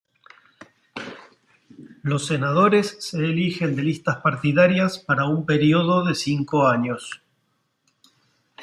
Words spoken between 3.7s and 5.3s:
de listas partidarias para